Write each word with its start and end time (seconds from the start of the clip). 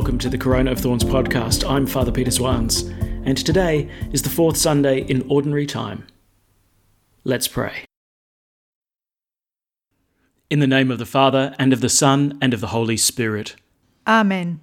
welcome 0.00 0.16
to 0.16 0.30
the 0.30 0.38
Corona 0.38 0.72
of 0.72 0.78
Thorns 0.78 1.04
podcast. 1.04 1.62
I'm 1.68 1.86
Father 1.86 2.10
Peter 2.10 2.30
Swans, 2.30 2.84
and 3.26 3.36
today 3.36 3.90
is 4.14 4.22
the 4.22 4.30
fourth 4.30 4.56
Sunday 4.56 5.02
in 5.02 5.26
Ordinary 5.28 5.66
Time. 5.66 6.06
Let's 7.22 7.46
pray. 7.46 7.84
In 10.48 10.58
the 10.58 10.66
name 10.66 10.90
of 10.90 10.98
the 10.98 11.04
Father, 11.04 11.54
and 11.58 11.74
of 11.74 11.82
the 11.82 11.90
Son, 11.90 12.38
and 12.40 12.54
of 12.54 12.62
the 12.62 12.68
Holy 12.68 12.96
Spirit. 12.96 13.56
Amen. 14.06 14.60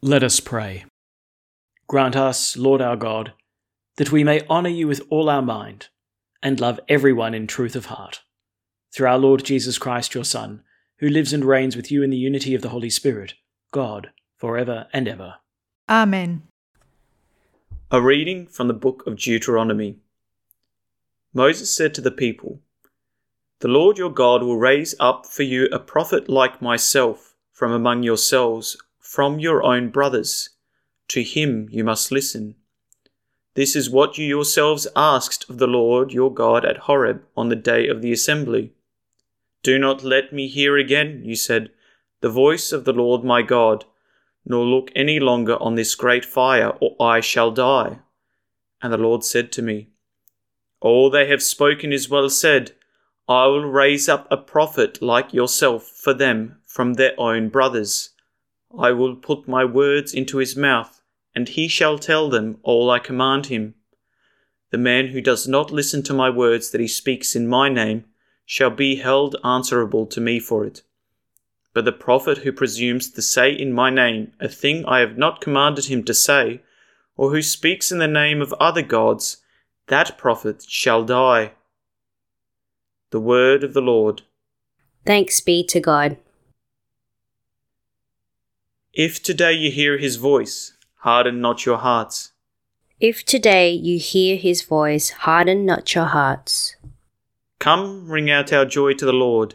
Let 0.00 0.24
us 0.24 0.40
pray. 0.40 0.84
Grant 1.86 2.16
us, 2.16 2.56
Lord 2.56 2.82
our 2.82 2.96
God, 2.96 3.34
that 3.98 4.10
we 4.10 4.24
may 4.24 4.44
honour 4.48 4.70
you 4.70 4.88
with 4.88 5.00
all 5.10 5.30
our 5.30 5.42
mind, 5.42 5.90
and 6.42 6.58
love 6.58 6.80
everyone 6.88 7.34
in 7.34 7.46
truth 7.46 7.76
of 7.76 7.86
heart. 7.86 8.22
Through 8.92 9.06
our 9.06 9.18
Lord 9.18 9.44
Jesus 9.44 9.78
Christ, 9.78 10.12
your 10.12 10.24
Son, 10.24 10.64
who 11.02 11.08
lives 11.08 11.32
and 11.32 11.44
reigns 11.44 11.74
with 11.74 11.90
you 11.90 12.00
in 12.04 12.10
the 12.10 12.16
unity 12.16 12.54
of 12.54 12.62
the 12.62 12.68
Holy 12.68 12.88
Spirit, 12.88 13.34
God, 13.72 14.10
for 14.36 14.56
ever 14.56 14.86
and 14.92 15.08
ever. 15.08 15.34
Amen. 15.90 16.44
A 17.90 18.00
reading 18.00 18.46
from 18.46 18.68
the 18.68 18.72
book 18.72 19.02
of 19.04 19.18
Deuteronomy. 19.18 19.96
Moses 21.34 21.74
said 21.74 21.92
to 21.94 22.00
the 22.00 22.12
people, 22.12 22.60
The 23.58 23.66
Lord 23.66 23.98
your 23.98 24.12
God 24.12 24.44
will 24.44 24.58
raise 24.58 24.94
up 25.00 25.26
for 25.26 25.42
you 25.42 25.66
a 25.72 25.80
prophet 25.80 26.28
like 26.28 26.62
myself 26.62 27.34
from 27.52 27.72
among 27.72 28.04
yourselves, 28.04 28.76
from 29.00 29.40
your 29.40 29.64
own 29.64 29.88
brothers. 29.88 30.50
To 31.08 31.24
him 31.24 31.66
you 31.72 31.82
must 31.82 32.12
listen. 32.12 32.54
This 33.54 33.74
is 33.74 33.90
what 33.90 34.18
you 34.18 34.24
yourselves 34.24 34.86
asked 34.94 35.50
of 35.50 35.58
the 35.58 35.66
Lord 35.66 36.12
your 36.12 36.32
God 36.32 36.64
at 36.64 36.76
Horeb 36.86 37.24
on 37.36 37.48
the 37.48 37.56
day 37.56 37.88
of 37.88 38.02
the 38.02 38.12
assembly. 38.12 38.72
Do 39.62 39.78
not 39.78 40.02
let 40.02 40.32
me 40.32 40.48
hear 40.48 40.76
again, 40.76 41.22
you 41.24 41.36
said, 41.36 41.70
the 42.20 42.28
voice 42.28 42.72
of 42.72 42.84
the 42.84 42.92
Lord 42.92 43.24
my 43.24 43.42
God, 43.42 43.84
nor 44.44 44.64
look 44.64 44.90
any 44.94 45.20
longer 45.20 45.60
on 45.62 45.74
this 45.74 45.94
great 45.94 46.24
fire, 46.24 46.70
or 46.80 46.96
I 47.00 47.20
shall 47.20 47.50
die. 47.50 47.98
And 48.80 48.92
the 48.92 48.98
Lord 48.98 49.24
said 49.24 49.52
to 49.52 49.62
me, 49.62 49.88
All 50.80 51.10
they 51.10 51.28
have 51.28 51.42
spoken 51.42 51.92
is 51.92 52.08
well 52.08 52.28
said. 52.28 52.72
I 53.28 53.46
will 53.46 53.64
raise 53.64 54.08
up 54.08 54.26
a 54.30 54.36
prophet 54.36 55.00
like 55.00 55.32
yourself 55.32 55.84
for 55.84 56.12
them 56.12 56.60
from 56.66 56.94
their 56.94 57.18
own 57.18 57.48
brothers. 57.48 58.10
I 58.76 58.90
will 58.92 59.14
put 59.14 59.46
my 59.46 59.64
words 59.64 60.12
into 60.12 60.38
his 60.38 60.56
mouth, 60.56 61.00
and 61.34 61.48
he 61.48 61.68
shall 61.68 61.98
tell 61.98 62.28
them 62.28 62.58
all 62.62 62.90
I 62.90 62.98
command 62.98 63.46
him. 63.46 63.74
The 64.70 64.78
man 64.78 65.08
who 65.08 65.20
does 65.20 65.46
not 65.46 65.70
listen 65.70 66.02
to 66.04 66.14
my 66.14 66.30
words 66.30 66.70
that 66.70 66.80
he 66.80 66.88
speaks 66.88 67.36
in 67.36 67.46
my 67.46 67.68
name, 67.68 68.06
shall 68.52 68.68
be 68.68 68.96
held 68.96 69.34
answerable 69.42 70.04
to 70.04 70.20
me 70.20 70.38
for 70.38 70.66
it. 70.66 70.82
But 71.72 71.86
the 71.86 71.98
prophet 72.06 72.36
who 72.36 72.52
presumes 72.52 73.10
to 73.12 73.22
say 73.22 73.50
in 73.50 73.72
my 73.72 73.88
name 73.88 74.32
a 74.40 74.46
thing 74.46 74.84
I 74.84 74.98
have 74.98 75.16
not 75.16 75.40
commanded 75.40 75.86
him 75.86 76.04
to 76.04 76.12
say, 76.12 76.60
or 77.16 77.30
who 77.30 77.40
speaks 77.40 77.90
in 77.90 77.96
the 77.96 78.06
name 78.06 78.42
of 78.42 78.52
other 78.60 78.82
gods, 78.82 79.38
that 79.86 80.18
prophet 80.18 80.66
shall 80.68 81.02
die. 81.02 81.52
The 83.10 83.20
word 83.20 83.64
of 83.64 83.72
the 83.72 83.80
Lord. 83.80 84.20
Thanks 85.06 85.40
be 85.40 85.64
to 85.68 85.80
God. 85.80 86.18
If 88.92 89.22
today 89.22 89.54
you 89.54 89.70
hear 89.70 89.96
his 89.96 90.16
voice, 90.16 90.74
harden 90.96 91.40
not 91.40 91.64
your 91.64 91.78
hearts. 91.78 92.32
If 93.00 93.24
today 93.24 93.70
you 93.72 93.98
hear 93.98 94.36
his 94.36 94.60
voice, 94.60 95.08
harden 95.24 95.64
not 95.64 95.94
your 95.94 96.04
hearts. 96.04 96.76
Come, 97.62 98.10
ring 98.10 98.28
out 98.28 98.52
our 98.52 98.64
joy 98.64 98.94
to 98.94 99.06
the 99.06 99.12
Lord. 99.12 99.54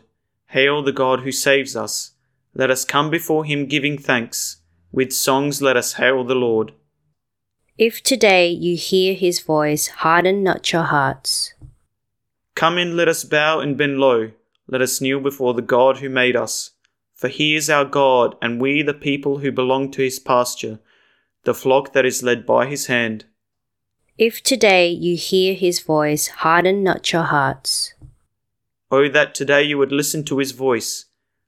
Hail 0.51 0.81
the 0.81 0.93
God 0.93 1.23
who 1.23 1.31
saves 1.33 1.75
us. 1.75 2.11
Let 2.53 2.71
us 2.71 2.85
come 2.85 3.09
before 3.09 3.43
him 3.43 3.65
giving 3.65 3.97
thanks. 3.97 4.61
With 4.93 5.11
songs 5.11 5.61
let 5.61 5.75
us 5.75 5.95
hail 5.95 6.23
the 6.23 6.33
Lord. 6.33 6.71
If 7.77 8.01
today 8.01 8.47
you 8.47 8.77
hear 8.77 9.13
his 9.13 9.41
voice, 9.41 9.87
harden 9.87 10.41
not 10.41 10.71
your 10.71 10.83
hearts. 10.83 11.53
Come 12.55 12.77
in, 12.77 12.95
let 12.95 13.09
us 13.09 13.25
bow 13.25 13.59
and 13.59 13.77
bend 13.77 13.99
low. 13.99 14.31
Let 14.69 14.81
us 14.81 15.01
kneel 15.01 15.19
before 15.19 15.53
the 15.53 15.61
God 15.61 15.97
who 15.97 16.07
made 16.07 16.37
us. 16.37 16.71
For 17.13 17.27
he 17.27 17.57
is 17.57 17.69
our 17.69 17.83
God, 17.83 18.37
and 18.41 18.61
we 18.61 18.83
the 18.83 18.93
people 18.93 19.39
who 19.39 19.51
belong 19.51 19.91
to 19.91 20.01
his 20.01 20.17
pasture, 20.17 20.79
the 21.43 21.53
flock 21.53 21.91
that 21.91 22.05
is 22.05 22.23
led 22.23 22.45
by 22.45 22.67
his 22.67 22.85
hand. 22.85 23.25
If 24.17 24.41
today 24.41 24.89
you 24.89 25.15
hear 25.15 25.53
his 25.53 25.79
voice, 25.79 26.27
harden 26.27 26.83
not 26.83 27.13
your 27.13 27.21
hearts. 27.21 27.93
Oh, 28.89 29.09
that 29.09 29.35
today 29.35 29.63
you 29.63 29.77
would 29.77 29.91
listen 29.91 30.23
to 30.25 30.37
his 30.37 30.51
voice. 30.51 31.05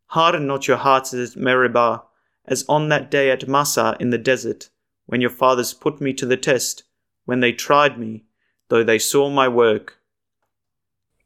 Harden 0.07 0.45
not 0.45 0.67
your 0.67 0.77
hearts 0.77 1.13
at 1.13 1.37
Meribah, 1.37 2.03
as 2.45 2.65
on 2.67 2.89
that 2.89 3.09
day 3.09 3.31
at 3.31 3.47
Massah 3.47 3.95
in 3.99 4.09
the 4.09 4.17
desert, 4.17 4.69
when 5.05 5.21
your 5.21 5.29
fathers 5.29 5.73
put 5.73 6.01
me 6.01 6.11
to 6.13 6.25
the 6.25 6.35
test, 6.35 6.83
when 7.25 7.39
they 7.39 7.53
tried 7.53 7.97
me, 7.97 8.25
though 8.67 8.83
they 8.83 8.99
saw 8.99 9.29
my 9.29 9.47
work. 9.47 9.99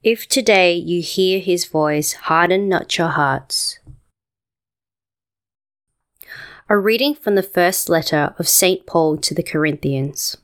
If 0.04 0.28
today 0.28 0.76
you 0.76 1.02
hear 1.02 1.40
his 1.40 1.66
voice, 1.66 2.14
harden 2.14 2.70
not 2.70 2.98
your 2.98 3.08
hearts. 3.08 3.80
A 6.70 6.78
reading 6.78 7.16
from 7.16 7.36
the 7.36 7.44
first 7.44 7.90
letter 7.90 8.36
of 8.38 8.48
St. 8.48 8.86
Paul 8.86 9.18
to 9.18 9.34
the 9.34 9.44
Corinthians. 9.44 10.38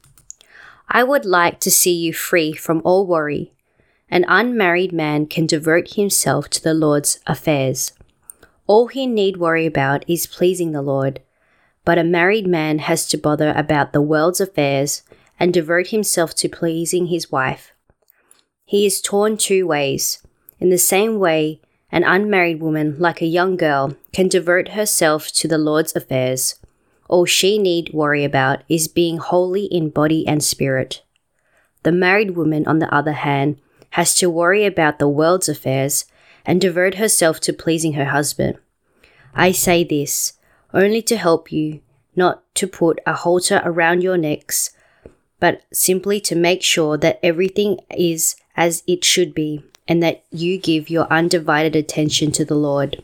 I 0.88 1.03
would 1.03 1.25
like 1.25 1.59
to 1.59 1.69
see 1.69 1.94
you 1.94 2.13
free 2.13 2.53
from 2.53 2.81
all 2.84 3.06
worry 3.06 3.53
an 4.09 4.25
unmarried 4.27 4.91
man 4.91 5.25
can 5.25 5.45
devote 5.45 5.93
himself 5.95 6.49
to 6.49 6.63
the 6.63 6.73
Lord's 6.73 7.19
affairs. 7.27 7.93
All 8.67 8.87
he 8.87 9.07
need 9.07 9.37
worry 9.37 9.65
about 9.65 10.03
is 10.07 10.27
pleasing 10.27 10.71
the 10.71 10.81
Lord, 10.81 11.21
but 11.85 11.97
a 11.97 12.03
married 12.03 12.47
man 12.47 12.79
has 12.79 13.07
to 13.09 13.17
bother 13.17 13.53
about 13.55 13.93
the 13.93 14.01
world's 14.01 14.41
affairs 14.41 15.03
and 15.39 15.53
devote 15.53 15.87
himself 15.87 16.35
to 16.35 16.49
pleasing 16.49 17.07
his 17.07 17.31
wife. 17.31 17.73
He 18.65 18.85
is 18.85 19.01
torn 19.01 19.37
two 19.37 19.65
ways. 19.65 20.21
In 20.59 20.69
the 20.69 20.77
same 20.77 21.17
way, 21.17 21.61
an 21.91 22.03
unmarried 22.03 22.61
woman, 22.61 22.99
like 22.99 23.21
a 23.21 23.25
young 23.25 23.57
girl, 23.57 23.95
can 24.13 24.27
devote 24.27 24.69
herself 24.69 25.31
to 25.33 25.47
the 25.47 25.57
Lord's 25.57 25.95
affairs. 25.95 26.55
All 27.07 27.25
she 27.25 27.57
need 27.57 27.91
worry 27.93 28.23
about 28.23 28.61
is 28.69 28.87
being 28.87 29.17
holy 29.17 29.65
in 29.65 29.89
body 29.89 30.27
and 30.27 30.43
spirit. 30.43 31.01
The 31.81 31.91
married 31.91 32.31
woman, 32.31 32.67
on 32.67 32.77
the 32.77 32.93
other 32.93 33.13
hand, 33.13 33.59
has 33.91 34.16
to 34.16 34.29
worry 34.29 34.66
about 34.66 35.00
the 35.00 35.09
world's 35.09 35.50
affairs 35.50 36.05
and 36.45 36.61
devote 36.61 36.95
herself 36.95 37.39
to 37.41 37.53
pleasing 37.53 37.94
her 37.94 38.05
husband. 38.05 38.57
I 39.33 39.51
say 39.51 39.83
this 39.83 40.33
only 40.73 41.01
to 41.03 41.17
help 41.17 41.51
you, 41.51 41.81
not 42.16 42.44
to 42.55 42.67
put 42.67 43.00
a 43.05 43.13
halter 43.13 43.61
around 43.63 44.01
your 44.01 44.17
necks, 44.17 44.72
but 45.39 45.61
simply 45.72 46.19
to 46.22 46.35
make 46.35 46.63
sure 46.63 46.97
that 46.97 47.19
everything 47.23 47.79
is 47.95 48.35
as 48.55 48.83
it 48.88 49.03
should 49.05 49.33
be 49.33 49.63
and 49.88 50.03
that 50.03 50.23
you 50.31 50.57
give 50.57 50.89
your 50.89 51.11
undivided 51.11 51.75
attention 51.75 52.31
to 52.33 52.45
the 52.45 52.56
Lord. 52.56 53.03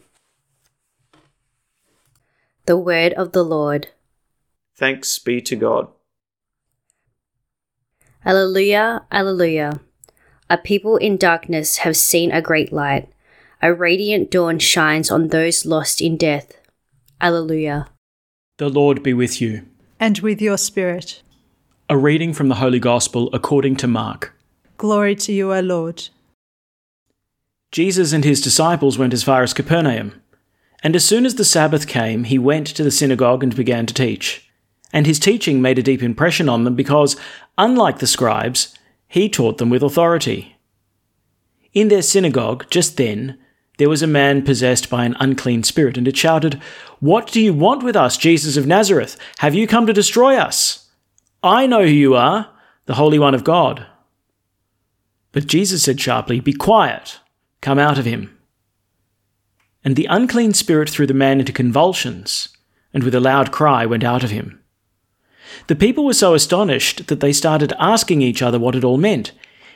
The 2.66 2.78
Word 2.78 3.14
of 3.14 3.32
the 3.32 3.44
Lord. 3.44 3.88
Thanks 4.76 5.18
be 5.18 5.42
to 5.42 5.56
God. 5.56 5.88
Alleluia, 8.26 9.06
Alleluia. 9.12 9.80
A 10.48 10.58
people 10.58 10.98
in 10.98 11.18
darkness 11.18 11.78
have 11.78 11.98
seen 11.98 12.32
a 12.32 12.42
great 12.42 12.72
light. 12.72 13.10
A 13.64 13.74
radiant 13.74 14.30
dawn 14.30 14.60
shines 14.60 15.10
on 15.10 15.30
those 15.30 15.66
lost 15.66 16.02
in 16.02 16.18
death. 16.18 16.54
Alleluia. 17.20 17.88
The 18.58 18.70
Lord 18.70 19.02
be 19.02 19.14
with 19.14 19.42
you. 19.42 19.66
And 20.00 20.20
with 20.20 20.42
your 20.42 20.58
spirit. 20.58 21.24
A 21.90 21.98
reading 21.98 22.32
from 22.32 22.50
the 22.50 22.56
Holy 22.56 22.80
Gospel 22.80 23.30
according 23.34 23.78
to 23.78 23.88
Mark. 23.88 24.36
Glory 24.78 25.16
to 25.16 25.34
you, 25.34 25.52
O 25.52 25.62
Lord. 25.62 26.10
Jesus 27.72 28.14
and 28.14 28.24
his 28.24 28.40
disciples 28.40 29.00
went 29.00 29.14
as 29.14 29.24
far 29.24 29.42
as 29.42 29.54
Capernaum. 29.54 30.22
And 30.84 30.96
as 30.96 31.04
soon 31.04 31.26
as 31.26 31.36
the 31.36 31.44
Sabbath 31.44 31.88
came, 31.88 32.26
he 32.26 32.38
went 32.38 32.68
to 32.68 32.84
the 32.84 32.92
synagogue 32.92 33.42
and 33.42 33.56
began 33.56 33.88
to 33.88 33.94
teach. 33.94 34.48
And 34.94 35.08
his 35.08 35.18
teaching 35.18 35.60
made 35.60 35.80
a 35.80 35.84
deep 35.84 36.04
impression 36.04 36.50
on 36.50 36.66
them 36.66 36.76
because, 36.76 37.16
unlike 37.58 37.98
the 37.98 38.06
scribes, 38.06 38.75
he 39.08 39.30
taught 39.30 39.58
them 39.58 39.70
with 39.70 39.84
authority. 39.84 40.58
In 41.74 41.90
their 41.90 42.02
synagogue, 42.02 42.66
just 42.70 42.98
then, 42.98 43.38
there 43.78 43.90
was 43.90 44.02
a 44.02 44.08
man 44.08 44.44
possessed 44.44 44.90
by 44.90 45.06
an 45.06 45.16
unclean 45.20 45.64
spirit, 45.64 45.98
and 45.98 46.08
it 46.08 46.16
shouted, 46.16 46.62
What 47.00 47.32
do 47.32 47.42
you 47.42 47.54
want 47.54 47.84
with 47.84 47.96
us, 47.96 48.18
Jesus 48.18 48.56
of 48.58 48.66
Nazareth? 48.66 49.18
Have 49.40 49.54
you 49.54 49.68
come 49.68 49.86
to 49.88 49.94
destroy 49.94 50.38
us? 50.38 50.90
I 51.44 51.68
know 51.68 51.84
who 51.84 51.92
you 51.92 52.16
are, 52.16 52.50
the 52.86 52.96
Holy 52.96 53.20
One 53.20 53.36
of 53.36 53.44
God. 53.44 53.86
But 55.32 55.48
Jesus 55.48 55.84
said 55.84 56.00
sharply, 56.00 56.40
Be 56.40 56.54
quiet, 56.54 57.20
come 57.62 57.78
out 57.78 58.00
of 58.00 58.06
him. 58.06 58.38
And 59.84 59.96
the 59.96 60.08
unclean 60.10 60.54
spirit 60.54 60.90
threw 60.90 61.06
the 61.06 61.14
man 61.14 61.40
into 61.40 61.52
convulsions, 61.52 62.50
and 62.94 63.04
with 63.04 63.14
a 63.14 63.20
loud 63.20 63.52
cry 63.52 63.86
went 63.86 64.04
out 64.04 64.24
of 64.24 64.32
him. 64.32 64.62
The 65.68 65.76
people 65.76 66.06
were 66.06 66.14
so 66.14 66.34
astonished 66.34 67.08
that 67.08 67.20
they 67.20 67.34
started 67.34 67.74
asking 67.80 68.22
each 68.22 68.42
other 68.42 68.60
what 68.60 68.76
it 68.76 68.84
all 68.84 68.98
meant. 68.98 69.32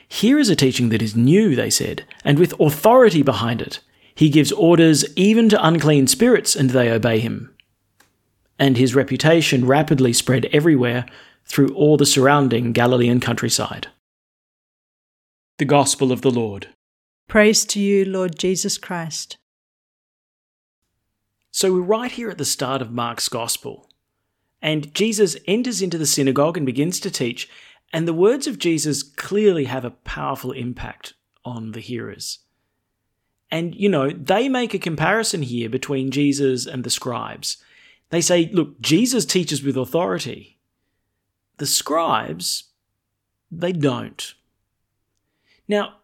Here 0.08 0.38
is 0.38 0.48
a 0.50 0.56
teaching 0.56 0.88
that 0.88 1.02
is 1.02 1.14
new, 1.14 1.54
they 1.54 1.70
said, 1.70 2.04
and 2.24 2.38
with 2.38 2.58
authority 2.60 3.22
behind 3.22 3.62
it. 3.62 3.80
He 4.14 4.28
gives 4.28 4.52
orders 4.52 5.04
even 5.16 5.48
to 5.48 5.66
unclean 5.66 6.06
spirits, 6.08 6.56
and 6.56 6.70
they 6.70 6.90
obey 6.90 7.20
him. 7.20 7.54
and 8.60 8.76
his 8.76 8.94
reputation 8.94 9.66
rapidly 9.66 10.12
spread 10.12 10.44
everywhere 10.52 11.06
through 11.46 11.74
all 11.74 11.96
the 11.96 12.06
surrounding 12.06 12.72
Galilean 12.72 13.18
countryside. 13.18 13.88
The 15.58 15.64
Gospel 15.64 16.12
of 16.12 16.20
the 16.20 16.30
Lord. 16.30 16.68
Praise 17.26 17.64
to 17.66 17.80
you, 17.80 18.04
Lord 18.04 18.38
Jesus 18.38 18.76
Christ. 18.76 19.38
So 21.50 21.72
we're 21.72 21.80
right 21.80 22.12
here 22.12 22.30
at 22.30 22.38
the 22.38 22.44
start 22.44 22.82
of 22.82 22.92
Mark's 22.92 23.28
Gospel. 23.28 23.89
And 24.62 24.92
Jesus 24.94 25.36
enters 25.46 25.80
into 25.80 25.98
the 25.98 26.06
synagogue 26.06 26.56
and 26.56 26.66
begins 26.66 27.00
to 27.00 27.10
teach, 27.10 27.48
and 27.92 28.06
the 28.06 28.14
words 28.14 28.46
of 28.46 28.58
Jesus 28.58 29.02
clearly 29.02 29.64
have 29.64 29.84
a 29.84 29.90
powerful 29.90 30.52
impact 30.52 31.14
on 31.44 31.72
the 31.72 31.80
hearers. 31.80 32.40
And, 33.50 33.74
you 33.74 33.88
know, 33.88 34.10
they 34.10 34.48
make 34.48 34.74
a 34.74 34.78
comparison 34.78 35.42
here 35.42 35.68
between 35.68 36.10
Jesus 36.10 36.66
and 36.66 36.84
the 36.84 36.90
scribes. 36.90 37.56
They 38.10 38.20
say, 38.20 38.48
look, 38.52 38.80
Jesus 38.80 39.24
teaches 39.24 39.62
with 39.62 39.76
authority. 39.76 40.58
The 41.56 41.66
scribes, 41.66 42.64
they 43.50 43.72
don't. 43.72 44.34
Now, 45.66 45.94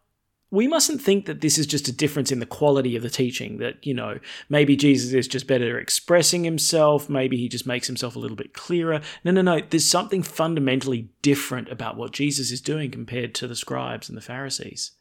we 0.56 0.67
mustn't 0.67 1.03
think 1.03 1.26
that 1.26 1.41
this 1.41 1.58
is 1.58 1.67
just 1.67 1.87
a 1.87 1.93
difference 1.93 2.32
in 2.32 2.41
the 2.41 2.47
quality 2.47 2.97
of 2.97 3.03
the 3.03 3.11
teaching, 3.11 3.58
that, 3.58 3.87
you 3.87 3.93
know, 3.93 4.19
maybe 4.49 4.75
Jesus 4.75 5.12
is 5.12 5.29
just 5.29 5.47
better 5.47 5.79
expressing 5.79 6.44
himself, 6.44 7.08
maybe 7.08 7.37
he 7.37 7.49
just 7.49 7.67
makes 7.67 7.87
himself 7.87 8.17
a 8.17 8.19
little 8.19 8.37
bit 8.37 8.55
clearer. 8.55 9.00
No, 9.23 9.31
no, 9.31 9.43
no. 9.43 9.61
There's 9.61 9.88
something 9.88 10.23
fundamentally 10.23 11.11
different 11.23 11.69
about 11.69 11.97
what 11.97 12.12
Jesus 12.12 12.50
is 12.50 12.61
doing 12.61 12.91
compared 12.91 13.35
to 13.37 13.47
the 13.47 13.55
scribes 13.55 14.08
and 14.08 14.17
the 14.17 14.23
Pharisees. 14.23 14.93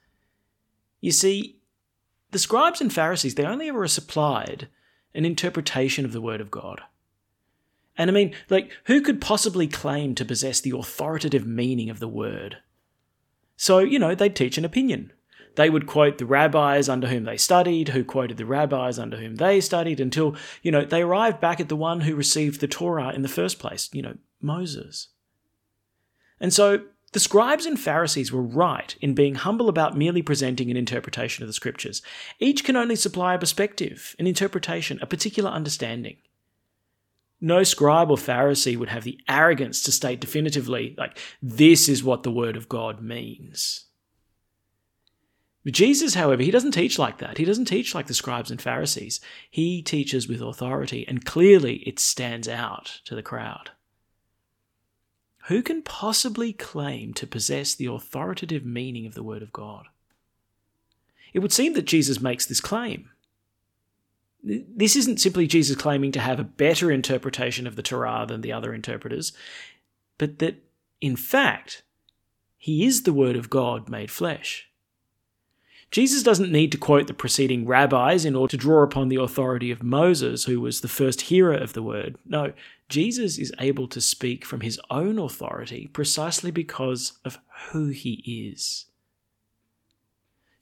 You 0.99 1.11
see, 1.11 1.59
the 2.31 2.39
scribes 2.39 2.81
and 2.81 2.91
Pharisees, 2.91 3.35
they 3.35 3.45
only 3.45 3.69
ever 3.69 3.87
supplied 3.87 4.67
an 5.13 5.25
interpretation 5.25 6.03
of 6.03 6.11
the 6.11 6.21
Word 6.21 6.41
of 6.41 6.51
God. 6.51 6.81
And 7.97 8.09
I 8.09 8.13
mean, 8.13 8.33
like, 8.49 8.71
who 8.85 8.99
could 8.99 9.21
possibly 9.21 9.67
claim 9.67 10.15
to 10.15 10.25
possess 10.25 10.59
the 10.59 10.77
authoritative 10.77 11.47
meaning 11.47 11.89
of 11.89 11.99
the 11.99 12.09
Word? 12.09 12.57
So, 13.55 13.79
you 13.79 13.99
know, 13.99 14.13
they'd 14.15 14.35
teach 14.35 14.57
an 14.57 14.65
opinion. 14.65 15.13
They 15.55 15.69
would 15.69 15.87
quote 15.87 16.17
the 16.17 16.25
rabbis 16.25 16.89
under 16.89 17.07
whom 17.07 17.23
they 17.23 17.37
studied, 17.37 17.89
who 17.89 18.03
quoted 18.03 18.37
the 18.37 18.45
rabbis 18.45 18.99
under 18.99 19.17
whom 19.17 19.35
they 19.35 19.61
studied, 19.61 19.99
until, 19.99 20.35
you 20.61 20.71
know, 20.71 20.83
they 20.83 21.01
arrived 21.01 21.39
back 21.39 21.59
at 21.59 21.69
the 21.69 21.75
one 21.75 22.01
who 22.01 22.15
received 22.15 22.59
the 22.59 22.67
Torah 22.67 23.13
in 23.13 23.21
the 23.21 23.27
first 23.27 23.59
place, 23.59 23.89
you 23.93 24.01
know, 24.01 24.17
Moses. 24.41 25.09
And 26.39 26.53
so 26.53 26.81
the 27.13 27.19
scribes 27.19 27.65
and 27.65 27.79
Pharisees 27.79 28.31
were 28.31 28.41
right 28.41 28.93
in 28.99 29.13
being 29.13 29.35
humble 29.35 29.69
about 29.69 29.97
merely 29.97 30.21
presenting 30.21 30.69
an 30.69 30.75
interpretation 30.75 31.43
of 31.43 31.47
the 31.47 31.53
scriptures. 31.53 32.01
Each 32.39 32.63
can 32.63 32.75
only 32.75 32.97
supply 32.97 33.35
a 33.35 33.39
perspective, 33.39 34.15
an 34.19 34.27
interpretation, 34.27 34.99
a 35.01 35.05
particular 35.05 35.49
understanding. 35.49 36.17
No 37.39 37.63
scribe 37.63 38.11
or 38.11 38.17
Pharisee 38.17 38.77
would 38.77 38.89
have 38.89 39.05
the 39.05 39.19
arrogance 39.29 39.81
to 39.83 39.91
state 39.93 40.19
definitively, 40.19 40.95
like, 40.97 41.17
this 41.41 41.87
is 41.87 42.03
what 42.03 42.23
the 42.23 42.31
word 42.31 42.57
of 42.57 42.67
God 42.67 43.01
means. 43.01 43.85
Jesus, 45.73 46.13
however, 46.13 46.43
he 46.43 46.51
doesn't 46.51 46.73
teach 46.73 46.99
like 46.99 47.17
that. 47.17 47.39
He 47.39 47.45
doesn't 47.45 47.65
teach 47.65 47.95
like 47.95 48.05
the 48.05 48.13
scribes 48.13 48.51
and 48.51 48.61
Pharisees. 48.61 49.19
He 49.49 49.81
teaches 49.81 50.27
with 50.27 50.41
authority, 50.41 51.07
and 51.07 51.25
clearly 51.25 51.77
it 51.87 51.99
stands 51.99 52.47
out 52.47 53.01
to 53.05 53.15
the 53.15 53.23
crowd. 53.23 53.71
Who 55.47 55.63
can 55.63 55.81
possibly 55.81 56.53
claim 56.53 57.13
to 57.15 57.27
possess 57.27 57.73
the 57.73 57.87
authoritative 57.87 58.65
meaning 58.65 59.07
of 59.07 59.15
the 59.15 59.23
Word 59.23 59.41
of 59.41 59.53
God? 59.53 59.87
It 61.33 61.39
would 61.39 61.53
seem 61.53 61.73
that 61.73 61.85
Jesus 61.85 62.21
makes 62.21 62.45
this 62.45 62.61
claim. 62.61 63.09
This 64.43 64.95
isn't 64.95 65.19
simply 65.19 65.47
Jesus 65.47 65.75
claiming 65.75 66.11
to 66.11 66.19
have 66.19 66.39
a 66.39 66.43
better 66.43 66.91
interpretation 66.91 67.65
of 67.65 67.75
the 67.75 67.81
Torah 67.81 68.25
than 68.27 68.41
the 68.41 68.53
other 68.53 68.73
interpreters, 68.73 69.33
but 70.19 70.37
that, 70.39 70.63
in 71.01 71.15
fact, 71.15 71.81
he 72.55 72.85
is 72.85 73.01
the 73.03 73.13
Word 73.13 73.35
of 73.35 73.49
God 73.49 73.89
made 73.89 74.11
flesh. 74.11 74.69
Jesus 75.95 76.23
doesn't 76.23 76.51
need 76.51 76.73
to 76.73 76.77
quote 76.77 77.07
the 77.07 77.13
preceding 77.13 77.65
rabbis 77.65 78.25
in 78.25 78.35
order 78.35 78.51
to 78.51 78.57
draw 78.57 78.83
upon 78.83 79.07
the 79.07 79.15
authority 79.15 79.71
of 79.71 79.81
Moses, 79.81 80.43
who 80.43 80.59
was 80.59 80.81
the 80.81 80.89
first 80.89 81.21
hearer 81.21 81.55
of 81.55 81.71
the 81.71 81.81
word. 81.81 82.17
No, 82.25 82.51
Jesus 82.89 83.37
is 83.37 83.53
able 83.59 83.87
to 83.87 84.01
speak 84.01 84.43
from 84.43 84.59
his 84.59 84.77
own 84.89 85.17
authority 85.17 85.87
precisely 85.93 86.51
because 86.51 87.13
of 87.23 87.39
who 87.69 87.87
he 87.87 88.15
is. 88.25 88.87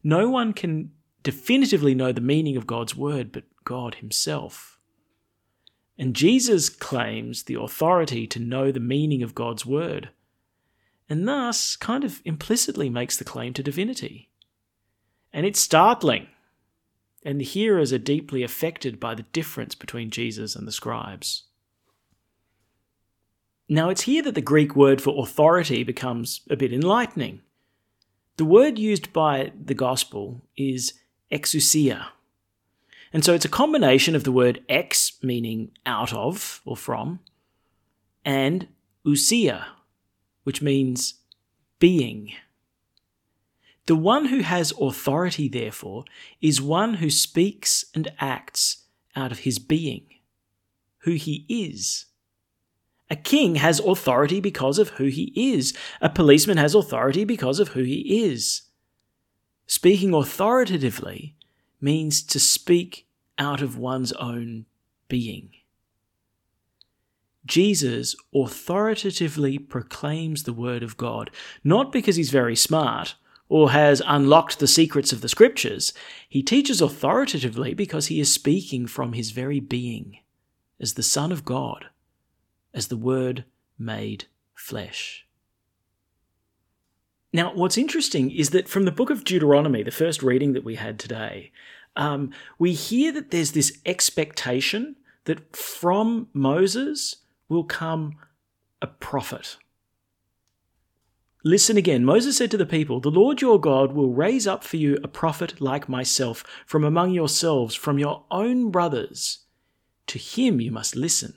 No 0.04 0.30
one 0.30 0.54
can 0.54 0.92
definitively 1.24 1.96
know 1.96 2.12
the 2.12 2.22
meaning 2.22 2.56
of 2.56 2.68
God's 2.68 2.96
word 2.96 3.32
but 3.32 3.46
God 3.64 3.96
himself. 3.96 4.78
And 5.98 6.16
Jesus 6.16 6.70
claims 6.70 7.42
the 7.42 7.60
authority 7.60 8.28
to 8.28 8.38
know 8.38 8.72
the 8.72 8.80
meaning 8.80 9.24
of 9.24 9.34
God's 9.34 9.66
word, 9.66 10.12
and 11.10 11.28
thus 11.28 11.76
kind 11.76 12.04
of 12.04 12.22
implicitly 12.24 12.88
makes 12.88 13.18
the 13.18 13.26
claim 13.26 13.54
to 13.54 13.64
divinity. 13.64 14.30
And 15.34 15.46
it's 15.46 15.60
startling. 15.60 16.28
And 17.26 17.40
the 17.40 17.46
hearers 17.46 17.92
are 17.92 17.98
deeply 17.98 18.44
affected 18.44 19.00
by 19.00 19.16
the 19.16 19.24
difference 19.24 19.76
between 19.76 20.12
Jesus 20.12 20.56
and 20.56 20.68
the 20.68 20.72
scribes. 20.72 21.44
Now, 23.70 23.90
it's 23.90 24.02
here 24.02 24.22
that 24.24 24.36
the 24.36 24.42
Greek 24.42 24.76
word 24.76 25.02
for 25.02 25.24
authority 25.24 25.84
becomes 25.84 26.42
a 26.50 26.56
bit 26.56 26.74
enlightening. 26.74 27.42
The 28.38 28.46
word 28.46 28.78
used 28.78 29.14
by 29.14 29.52
the 29.60 29.74
gospel 29.74 30.42
is 30.58 30.94
exousia. 31.32 32.08
And 33.14 33.24
so 33.24 33.34
it's 33.34 33.46
a 33.46 33.50
combination 33.50 34.16
of 34.16 34.24
the 34.24 34.32
word 34.32 34.64
ex, 34.68 35.14
meaning 35.22 35.72
out 35.86 36.12
of 36.14 36.62
or 36.66 36.76
from, 36.76 37.20
and 38.26 38.68
ousia, 39.06 39.66
which 40.44 40.62
means 40.62 41.16
being. 41.80 42.34
The 43.86 43.96
one 43.96 44.26
who 44.26 44.40
has 44.40 44.74
authority, 44.80 45.50
therefore, 45.50 46.06
is 46.42 46.62
one 46.62 46.96
who 46.96 47.10
speaks 47.10 47.86
and 47.94 48.12
acts 48.20 48.84
out 49.16 49.32
of 49.32 49.40
his 49.40 49.60
being, 49.60 50.06
who 51.00 51.12
he 51.12 51.46
is. 51.50 52.06
A 53.10 53.16
king 53.16 53.56
has 53.56 53.80
authority 53.80 54.40
because 54.40 54.80
of 54.80 54.90
who 54.92 55.06
he 55.06 55.34
is. 55.36 55.74
A 56.02 56.10
policeman 56.10 56.58
has 56.58 56.74
authority 56.74 57.26
because 57.26 57.60
of 57.60 57.70
who 57.70 57.84
he 57.84 58.24
is. 58.26 58.64
Speaking 59.68 60.14
authoritatively 60.14 61.36
means 61.82 62.24
to 62.24 62.40
speak 62.40 63.06
out 63.38 63.62
of 63.62 63.78
one's 63.78 64.14
own 64.14 64.66
being. 65.10 65.50
Jesus 67.46 68.16
authoritatively 68.34 69.58
proclaims 69.58 70.44
the 70.44 70.54
Word 70.54 70.82
of 70.82 70.96
God, 70.96 71.30
not 71.64 71.92
because 71.92 72.16
he's 72.16 72.30
very 72.30 72.56
smart 72.56 73.16
or 73.50 73.72
has 73.72 74.02
unlocked 74.06 74.60
the 74.60 74.68
secrets 74.68 75.12
of 75.12 75.22
the 75.22 75.30
Scriptures. 75.30 75.94
He 76.28 76.42
teaches 76.42 76.82
authoritatively 76.82 77.74
because 77.74 78.08
he 78.08 78.20
is 78.20 78.34
speaking 78.34 78.88
from 78.88 79.14
his 79.14 79.32
very 79.32 79.60
being 79.60 80.20
as 80.80 80.94
the 80.94 81.04
Son 81.04 81.32
of 81.32 81.46
God 81.46 81.88
as 82.74 82.88
the 82.88 82.98
Word 82.98 83.46
made 83.78 84.26
flesh. 84.56 85.26
Now, 87.32 87.54
what's 87.54 87.78
interesting 87.78 88.30
is 88.30 88.52
that 88.52 88.68
from 88.68 88.86
the 88.86 88.92
book 88.92 89.10
of 89.10 89.24
Deuteronomy, 89.24 89.82
the 89.82 89.92
first 89.92 90.22
reading 90.22 90.54
that 90.54 90.64
we 90.64 90.76
had 90.76 91.00
today, 91.00 91.52
um, 91.96 92.32
we 92.60 92.74
hear 92.74 93.12
that 93.12 93.32
there's 93.32 93.52
this 93.52 93.80
expectation 93.86 94.96
that 95.26 95.56
from 95.56 96.28
Moses 96.34 97.18
will 97.50 97.64
come 97.64 98.16
a 98.82 98.88
prophet. 98.88 99.58
Listen 101.46 101.76
again. 101.76 102.06
Moses 102.06 102.38
said 102.38 102.50
to 102.52 102.58
the 102.58 102.66
people, 102.66 103.02
The 103.02 103.12
Lord 103.12 103.42
your 103.42 103.60
God 103.60 103.92
will 103.92 104.14
raise 104.14 104.48
up 104.48 104.64
for 104.64 104.78
you 104.78 104.98
a 105.04 105.10
prophet 105.10 105.60
like 105.60 105.90
myself 105.90 106.44
from 106.66 106.86
among 106.86 107.12
yourselves, 107.12 107.76
from 107.76 108.00
your 108.00 108.24
own 108.32 108.72
brothers. 108.72 109.40
To 110.08 110.18
him 110.18 110.62
you 110.62 110.72
must 110.72 110.96
listen. 110.96 111.34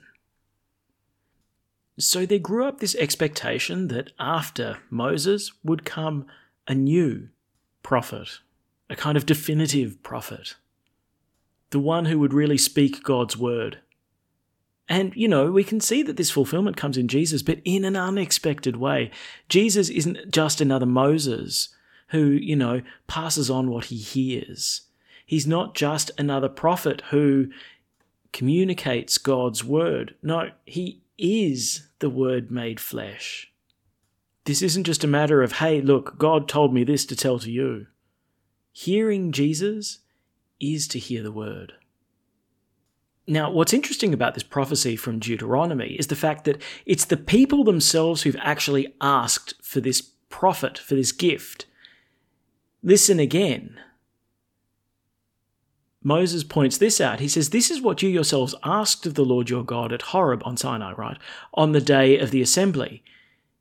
So 1.99 2.25
there 2.25 2.39
grew 2.39 2.65
up 2.65 2.79
this 2.79 2.95
expectation 2.95 3.89
that 3.89 4.11
after 4.19 4.77
Moses 4.89 5.51
would 5.63 5.83
come 5.83 6.25
a 6.67 6.75
new 6.75 7.29
prophet, 7.83 8.39
a 8.89 8.95
kind 8.95 9.17
of 9.17 9.25
definitive 9.25 10.01
prophet, 10.03 10.55
the 11.71 11.79
one 11.79 12.05
who 12.05 12.19
would 12.19 12.33
really 12.33 12.57
speak 12.57 13.03
God's 13.03 13.35
word. 13.35 13.79
And, 14.89 15.13
you 15.15 15.27
know, 15.27 15.51
we 15.51 15.63
can 15.63 15.81
see 15.81 16.01
that 16.03 16.15
this 16.15 16.31
fulfillment 16.31 16.77
comes 16.77 16.97
in 16.97 17.07
Jesus, 17.07 17.41
but 17.41 17.59
in 17.65 17.83
an 17.83 17.95
unexpected 17.95 18.77
way. 18.77 19.11
Jesus 19.49 19.89
isn't 19.89 20.31
just 20.31 20.61
another 20.61 20.85
Moses 20.85 21.69
who, 22.09 22.27
you 22.27 22.55
know, 22.55 22.81
passes 23.07 23.49
on 23.49 23.69
what 23.69 23.85
he 23.85 23.97
hears. 23.97 24.83
He's 25.25 25.45
not 25.45 25.75
just 25.75 26.09
another 26.17 26.47
prophet 26.47 27.01
who 27.09 27.47
communicates 28.31 29.17
God's 29.17 29.63
word. 29.63 30.15
No, 30.21 30.51
he 30.65 31.01
is 31.17 31.87
the 31.99 32.09
Word 32.09 32.51
made 32.51 32.79
flesh. 32.79 33.51
This 34.45 34.61
isn't 34.61 34.85
just 34.85 35.03
a 35.03 35.07
matter 35.07 35.41
of, 35.41 35.53
hey, 35.53 35.81
look, 35.81 36.17
God 36.17 36.47
told 36.47 36.73
me 36.73 36.83
this 36.83 37.05
to 37.07 37.15
tell 37.15 37.39
to 37.39 37.51
you. 37.51 37.87
Hearing 38.71 39.31
Jesus 39.31 39.99
is 40.59 40.87
to 40.89 40.99
hear 40.99 41.23
the 41.23 41.31
Word. 41.31 41.73
Now, 43.29 43.51
what's 43.51 43.73
interesting 43.73 44.13
about 44.13 44.35
this 44.35 44.43
prophecy 44.43 44.95
from 44.95 45.19
Deuteronomy 45.19 45.95
is 45.99 46.07
the 46.07 46.15
fact 46.15 46.45
that 46.45 46.61
it's 46.85 47.03
the 47.03 47.17
people 47.17 47.65
themselves 47.65 48.21
who've 48.21 48.37
actually 48.39 48.93
asked 49.01 49.53
for 49.61 49.81
this 49.81 50.01
prophet, 50.29 50.77
for 50.77 50.95
this 50.95 51.11
gift. 51.11 51.65
Listen 52.81 53.19
again. 53.19 53.77
Moses 56.01 56.45
points 56.45 56.77
this 56.77 57.01
out. 57.01 57.19
He 57.19 57.27
says, 57.27 57.49
This 57.49 57.69
is 57.69 57.81
what 57.81 58.01
you 58.01 58.07
yourselves 58.07 58.55
asked 58.63 59.05
of 59.05 59.15
the 59.15 59.25
Lord 59.25 59.49
your 59.49 59.63
God 59.63 59.91
at 59.91 60.03
Horeb 60.03 60.41
on 60.45 60.55
Sinai, 60.55 60.93
right? 60.93 61.17
On 61.53 61.73
the 61.73 61.81
day 61.81 62.17
of 62.17 62.31
the 62.31 62.41
assembly. 62.41 63.03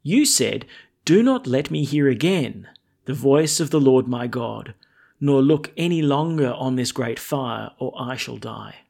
You 0.05 0.25
said, 0.25 0.65
Do 1.05 1.25
not 1.25 1.49
let 1.49 1.73
me 1.73 1.85
hear 1.85 2.09
again 2.09 2.69
the 3.07 3.15
voice 3.15 3.59
of 3.59 3.71
the 3.71 3.81
Lord 3.81 4.07
my 4.07 4.29
God, 4.29 4.75
nor 5.21 5.43
look 5.43 5.73
any 5.77 6.03
longer 6.03 6.53
on 6.53 6.77
this 6.77 6.93
great 6.93 7.19
fire, 7.19 7.71
or 7.81 7.93
I 7.99 8.15
shall 8.15 8.37
die. 8.37 8.86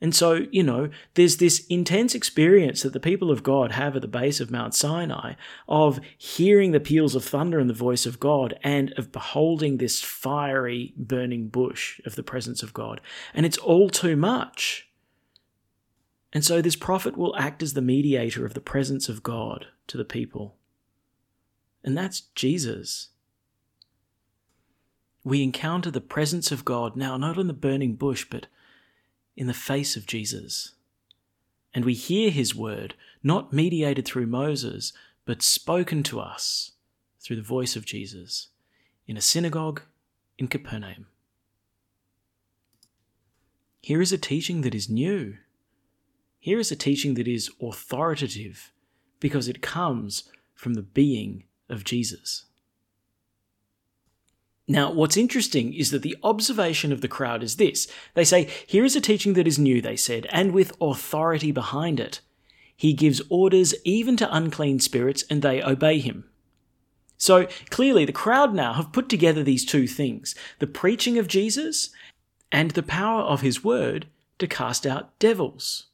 And 0.00 0.14
so, 0.14 0.46
you 0.50 0.62
know, 0.62 0.90
there's 1.14 1.38
this 1.38 1.66
intense 1.68 2.14
experience 2.14 2.82
that 2.82 2.92
the 2.92 3.00
people 3.00 3.30
of 3.30 3.42
God 3.42 3.72
have 3.72 3.96
at 3.96 4.02
the 4.02 4.08
base 4.08 4.40
of 4.40 4.50
Mount 4.50 4.74
Sinai 4.74 5.34
of 5.68 6.00
hearing 6.18 6.72
the 6.72 6.80
peals 6.80 7.14
of 7.14 7.24
thunder 7.24 7.58
and 7.58 7.70
the 7.70 7.74
voice 7.74 8.04
of 8.04 8.20
God 8.20 8.58
and 8.62 8.92
of 8.98 9.10
beholding 9.10 9.78
this 9.78 10.02
fiery, 10.02 10.92
burning 10.98 11.48
bush 11.48 12.00
of 12.04 12.14
the 12.14 12.22
presence 12.22 12.62
of 12.62 12.74
God. 12.74 13.00
And 13.32 13.46
it's 13.46 13.56
all 13.56 13.88
too 13.88 14.16
much. 14.16 14.88
And 16.30 16.44
so 16.44 16.60
this 16.60 16.76
prophet 16.76 17.16
will 17.16 17.34
act 17.36 17.62
as 17.62 17.72
the 17.72 17.80
mediator 17.80 18.44
of 18.44 18.52
the 18.52 18.60
presence 18.60 19.08
of 19.08 19.22
God 19.22 19.68
to 19.86 19.96
the 19.96 20.04
people. 20.04 20.56
And 21.82 21.96
that's 21.96 22.20
Jesus. 22.34 23.08
We 25.24 25.42
encounter 25.42 25.90
the 25.90 26.02
presence 26.02 26.52
of 26.52 26.66
God 26.66 26.96
now, 26.96 27.16
not 27.16 27.38
in 27.38 27.46
the 27.46 27.54
burning 27.54 27.94
bush, 27.94 28.26
but 28.28 28.48
in 29.36 29.46
the 29.46 29.54
face 29.54 29.96
of 29.96 30.06
Jesus. 30.06 30.72
And 31.74 31.84
we 31.84 31.94
hear 31.94 32.30
his 32.30 32.54
word, 32.54 32.94
not 33.22 33.52
mediated 33.52 34.06
through 34.06 34.26
Moses, 34.26 34.92
but 35.24 35.42
spoken 35.42 36.02
to 36.04 36.20
us 36.20 36.72
through 37.20 37.36
the 37.36 37.42
voice 37.42 37.76
of 37.76 37.84
Jesus 37.84 38.48
in 39.06 39.16
a 39.16 39.20
synagogue 39.20 39.82
in 40.38 40.48
Capernaum. 40.48 41.06
Here 43.82 44.00
is 44.00 44.12
a 44.12 44.18
teaching 44.18 44.62
that 44.62 44.74
is 44.74 44.88
new. 44.88 45.36
Here 46.40 46.58
is 46.58 46.72
a 46.72 46.76
teaching 46.76 47.14
that 47.14 47.28
is 47.28 47.50
authoritative 47.60 48.72
because 49.20 49.48
it 49.48 49.62
comes 49.62 50.24
from 50.54 50.74
the 50.74 50.82
being 50.82 51.44
of 51.68 51.84
Jesus. 51.84 52.45
Now, 54.68 54.90
what's 54.90 55.16
interesting 55.16 55.72
is 55.74 55.90
that 55.92 56.02
the 56.02 56.16
observation 56.24 56.92
of 56.92 57.00
the 57.00 57.08
crowd 57.08 57.42
is 57.42 57.56
this. 57.56 57.86
They 58.14 58.24
say, 58.24 58.50
Here 58.66 58.84
is 58.84 58.96
a 58.96 59.00
teaching 59.00 59.34
that 59.34 59.46
is 59.46 59.58
new, 59.58 59.80
they 59.80 59.96
said, 59.96 60.26
and 60.30 60.52
with 60.52 60.76
authority 60.80 61.52
behind 61.52 62.00
it. 62.00 62.20
He 62.76 62.92
gives 62.92 63.22
orders 63.28 63.74
even 63.84 64.16
to 64.18 64.34
unclean 64.34 64.80
spirits, 64.80 65.24
and 65.30 65.40
they 65.40 65.62
obey 65.62 66.00
him. 66.00 66.24
So 67.16 67.46
clearly, 67.70 68.04
the 68.04 68.12
crowd 68.12 68.54
now 68.54 68.74
have 68.74 68.92
put 68.92 69.08
together 69.08 69.42
these 69.42 69.64
two 69.64 69.86
things 69.86 70.34
the 70.58 70.66
preaching 70.66 71.16
of 71.16 71.28
Jesus 71.28 71.90
and 72.52 72.72
the 72.72 72.82
power 72.82 73.22
of 73.22 73.40
his 73.40 73.64
word 73.64 74.06
to 74.38 74.46
cast 74.46 74.86
out 74.86 75.18
devils. 75.18 75.86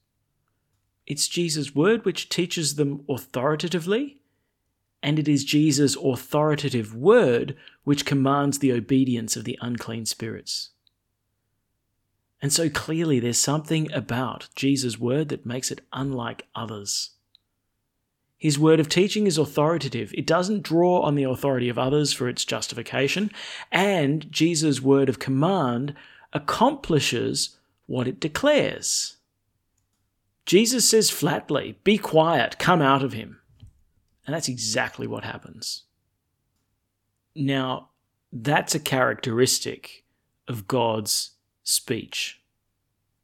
It's 1.06 1.28
Jesus' 1.28 1.74
word 1.74 2.04
which 2.04 2.28
teaches 2.28 2.74
them 2.74 3.04
authoritatively, 3.08 4.20
and 5.02 5.18
it 5.18 5.28
is 5.28 5.44
Jesus' 5.44 5.96
authoritative 5.96 6.94
word 6.94 7.56
which 7.84 8.06
commands 8.06 8.58
the 8.58 8.72
obedience 8.72 9.36
of 9.36 9.44
the 9.44 9.58
unclean 9.60 10.06
spirits. 10.06 10.70
And 12.40 12.52
so 12.52 12.68
clearly, 12.68 13.20
there's 13.20 13.38
something 13.38 13.92
about 13.92 14.48
Jesus' 14.54 14.98
word 14.98 15.28
that 15.28 15.46
makes 15.46 15.70
it 15.70 15.80
unlike 15.92 16.46
others. 16.54 17.10
His 18.36 18.58
word 18.58 18.80
of 18.80 18.88
teaching 18.88 19.28
is 19.28 19.38
authoritative. 19.38 20.12
It 20.14 20.26
doesn't 20.26 20.64
draw 20.64 21.02
on 21.02 21.14
the 21.14 21.22
authority 21.22 21.68
of 21.68 21.78
others 21.78 22.12
for 22.12 22.28
its 22.28 22.44
justification, 22.44 23.30
and 23.70 24.30
Jesus' 24.32 24.80
word 24.80 25.08
of 25.08 25.20
command 25.20 25.94
accomplishes 26.32 27.56
what 27.86 28.08
it 28.08 28.18
declares. 28.18 29.18
Jesus 30.44 30.88
says 30.88 31.10
flatly, 31.10 31.78
Be 31.84 31.98
quiet, 31.98 32.58
come 32.58 32.82
out 32.82 33.04
of 33.04 33.12
him. 33.12 33.38
And 34.26 34.34
that's 34.34 34.48
exactly 34.48 35.06
what 35.06 35.24
happens. 35.24 35.84
Now, 37.34 37.90
that's 38.32 38.74
a 38.74 38.80
characteristic 38.80 40.04
of 40.48 40.68
God's 40.68 41.32
speech, 41.64 42.40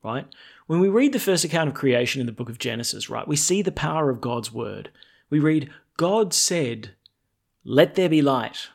right? 0.02 0.26
When 0.66 0.80
we 0.80 0.88
read 0.88 1.12
the 1.12 1.18
first 1.18 1.44
account 1.44 1.68
of 1.68 1.74
creation 1.74 2.20
in 2.20 2.26
the 2.26 2.32
book 2.32 2.48
of 2.48 2.58
Genesis, 2.58 3.08
right, 3.08 3.26
we 3.26 3.36
see 3.36 3.62
the 3.62 3.72
power 3.72 4.10
of 4.10 4.20
God's 4.20 4.52
word. 4.52 4.90
We 5.30 5.38
read, 5.38 5.70
God 5.96 6.34
said, 6.34 6.90
Let 7.64 7.94
there 7.94 8.08
be 8.08 8.22
light. 8.22 8.68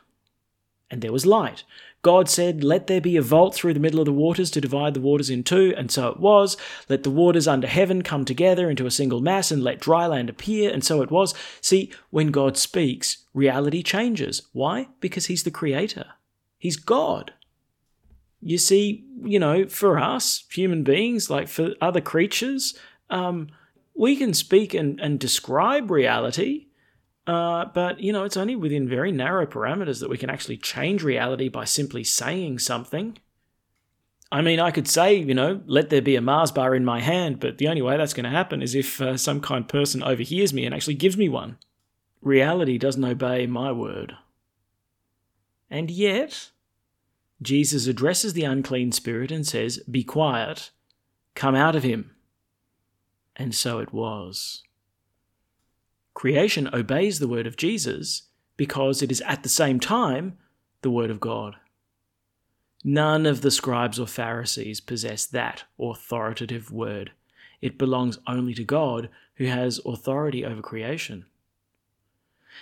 And 0.90 1.02
there 1.02 1.12
was 1.12 1.26
light. 1.26 1.64
God 2.04 2.28
said, 2.28 2.62
Let 2.62 2.86
there 2.86 3.00
be 3.00 3.16
a 3.16 3.22
vault 3.22 3.54
through 3.54 3.72
the 3.72 3.80
middle 3.80 3.98
of 3.98 4.04
the 4.04 4.12
waters 4.12 4.50
to 4.50 4.60
divide 4.60 4.92
the 4.92 5.00
waters 5.00 5.30
in 5.30 5.42
two, 5.42 5.72
and 5.74 5.90
so 5.90 6.08
it 6.08 6.20
was. 6.20 6.54
Let 6.86 7.02
the 7.02 7.10
waters 7.10 7.48
under 7.48 7.66
heaven 7.66 8.02
come 8.02 8.26
together 8.26 8.68
into 8.68 8.84
a 8.84 8.90
single 8.90 9.22
mass, 9.22 9.50
and 9.50 9.64
let 9.64 9.80
dry 9.80 10.06
land 10.06 10.28
appear, 10.28 10.70
and 10.70 10.84
so 10.84 11.00
it 11.00 11.10
was. 11.10 11.32
See, 11.62 11.90
when 12.10 12.30
God 12.30 12.58
speaks, 12.58 13.24
reality 13.32 13.82
changes. 13.82 14.42
Why? 14.52 14.88
Because 15.00 15.26
He's 15.26 15.44
the 15.44 15.50
Creator, 15.50 16.04
He's 16.58 16.76
God. 16.76 17.32
You 18.42 18.58
see, 18.58 19.06
you 19.22 19.38
know, 19.38 19.66
for 19.66 19.98
us, 19.98 20.44
human 20.50 20.84
beings, 20.84 21.30
like 21.30 21.48
for 21.48 21.70
other 21.80 22.02
creatures, 22.02 22.78
um, 23.08 23.48
we 23.96 24.14
can 24.14 24.34
speak 24.34 24.74
and, 24.74 25.00
and 25.00 25.18
describe 25.18 25.90
reality, 25.90 26.66
uh, 27.26 27.66
but, 27.66 28.00
you 28.00 28.12
know, 28.12 28.24
it's 28.24 28.36
only 28.36 28.54
within 28.54 28.88
very 28.88 29.10
narrow 29.10 29.46
parameters 29.46 30.00
that 30.00 30.10
we 30.10 30.18
can 30.18 30.30
actually 30.30 30.58
change 30.58 31.02
reality 31.02 31.48
by 31.48 31.64
simply 31.64 32.04
saying 32.04 32.58
something. 32.58 33.16
I 34.30 34.42
mean, 34.42 34.60
I 34.60 34.70
could 34.70 34.88
say, 34.88 35.14
you 35.14 35.34
know, 35.34 35.62
let 35.66 35.90
there 35.90 36.02
be 36.02 36.16
a 36.16 36.20
Mars 36.20 36.50
bar 36.50 36.74
in 36.74 36.84
my 36.84 37.00
hand, 37.00 37.40
but 37.40 37.58
the 37.58 37.68
only 37.68 37.82
way 37.82 37.96
that's 37.96 38.14
going 38.14 38.24
to 38.24 38.30
happen 38.30 38.60
is 38.60 38.74
if 38.74 39.00
uh, 39.00 39.16
some 39.16 39.40
kind 39.40 39.66
person 39.66 40.02
overhears 40.02 40.52
me 40.52 40.66
and 40.66 40.74
actually 40.74 40.94
gives 40.94 41.16
me 41.16 41.28
one. 41.28 41.56
Reality 42.20 42.78
doesn't 42.78 43.04
obey 43.04 43.46
my 43.46 43.70
word. 43.70 44.16
And 45.70 45.90
yet, 45.90 46.50
Jesus 47.40 47.86
addresses 47.86 48.32
the 48.32 48.44
unclean 48.44 48.92
spirit 48.92 49.30
and 49.30 49.46
says, 49.46 49.78
Be 49.90 50.04
quiet, 50.04 50.70
come 51.34 51.54
out 51.54 51.76
of 51.76 51.82
him. 51.82 52.10
And 53.36 53.54
so 53.54 53.78
it 53.78 53.92
was. 53.92 54.62
Creation 56.14 56.70
obeys 56.72 57.18
the 57.18 57.28
word 57.28 57.46
of 57.46 57.56
Jesus 57.56 58.22
because 58.56 59.02
it 59.02 59.10
is 59.10 59.20
at 59.22 59.42
the 59.42 59.48
same 59.48 59.80
time 59.80 60.38
the 60.82 60.90
word 60.90 61.10
of 61.10 61.20
God. 61.20 61.56
None 62.84 63.26
of 63.26 63.40
the 63.40 63.50
scribes 63.50 63.98
or 63.98 64.06
Pharisees 64.06 64.80
possess 64.80 65.26
that 65.26 65.64
authoritative 65.80 66.70
word. 66.70 67.12
It 67.60 67.78
belongs 67.78 68.18
only 68.26 68.54
to 68.54 68.64
God 68.64 69.08
who 69.36 69.46
has 69.46 69.80
authority 69.84 70.44
over 70.44 70.62
creation. 70.62 71.24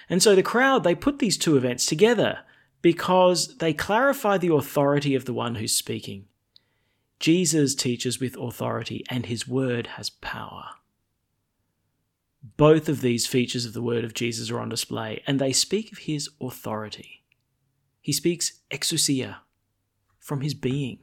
And 0.08 0.22
so 0.22 0.34
the 0.34 0.42
crowd, 0.42 0.84
they 0.84 0.94
put 0.94 1.18
these 1.18 1.36
two 1.36 1.56
events 1.56 1.84
together 1.84 2.40
because 2.80 3.56
they 3.58 3.72
clarify 3.72 4.38
the 4.38 4.52
authority 4.54 5.14
of 5.14 5.24
the 5.24 5.34
one 5.34 5.56
who's 5.56 5.76
speaking. 5.76 6.26
Jesus 7.20 7.74
teaches 7.74 8.18
with 8.18 8.36
authority 8.36 9.04
and 9.10 9.26
his 9.26 9.46
word 9.46 9.88
has 9.98 10.10
power. 10.10 10.70
Both 12.42 12.88
of 12.88 13.00
these 13.00 13.26
features 13.26 13.64
of 13.64 13.72
the 13.72 13.82
word 13.82 14.04
of 14.04 14.14
Jesus 14.14 14.50
are 14.50 14.58
on 14.58 14.68
display, 14.68 15.22
and 15.26 15.38
they 15.38 15.52
speak 15.52 15.92
of 15.92 15.98
his 15.98 16.28
authority. 16.40 17.22
He 18.00 18.12
speaks 18.12 18.60
exousia, 18.70 19.36
from 20.18 20.40
his 20.40 20.54
being, 20.54 21.00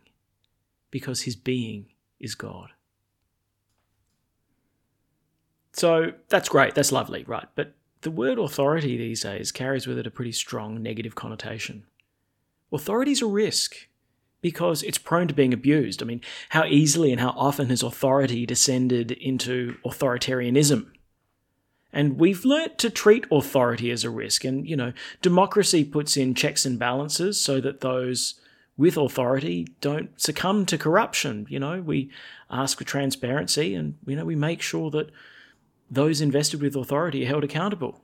because 0.92 1.22
his 1.22 1.36
being 1.36 1.88
is 2.20 2.36
God. 2.36 2.70
So 5.74 6.12
that's 6.28 6.50
great, 6.50 6.76
that's 6.76 6.92
lovely, 6.92 7.24
right? 7.26 7.48
But 7.56 7.76
the 8.02 8.12
word 8.12 8.38
authority 8.38 8.98
these 8.98 9.22
days 9.22 9.52
carries 9.52 9.88
with 9.88 9.98
it 9.98 10.08
a 10.08 10.12
pretty 10.12 10.34
strong 10.34 10.82
negative 10.82 11.16
connotation. 11.16 11.86
Authority 12.72 13.12
is 13.12 13.22
a 13.22 13.28
risk 13.28 13.88
because 14.42 14.84
it's 14.84 14.98
prone 14.98 15.28
to 15.28 15.34
being 15.34 15.54
abused. 15.54 16.02
I 16.02 16.06
mean, 16.06 16.22
how 16.50 16.66
easily 16.66 17.12
and 17.12 17.20
how 17.20 17.30
often 17.30 17.70
has 17.70 17.84
authority 17.84 18.46
descended 18.46 19.12
into 19.12 19.78
authoritarianism? 19.86 20.92
And 21.92 22.20
we've 22.20 22.46
learnt 22.46 22.78
to 22.80 22.90
treat 22.90 23.26
authority 23.32 23.90
as 23.90 24.04
a 24.04 24.10
risk. 24.10 24.46
And, 24.46 24.68
you 24.68 24.76
know, 24.76 24.94
democracy 25.22 25.84
puts 25.84 26.18
in 26.18 26.36
checks 26.36 26.66
and 26.66 26.78
balances 26.78 27.42
so 27.42 27.60
that 27.62 27.82
those 27.82 28.36
with 28.78 28.96
authority 28.96 29.68
don't 29.82 30.20
succumb 30.20 30.66
to 30.68 30.78
corruption. 30.78 31.48
You 31.50 31.60
know, 31.60 31.82
we 31.82 32.12
ask 32.50 32.78
for 32.78 32.84
transparency 32.84 33.76
and, 33.76 33.96
you 34.06 34.16
know, 34.16 34.24
we 34.24 34.36
make 34.36 34.62
sure 34.62 34.90
that 34.92 35.12
those 35.92 36.22
invested 36.22 36.62
with 36.62 36.76
authority 36.76 37.24
are 37.24 37.28
held 37.28 37.44
accountable. 37.44 38.02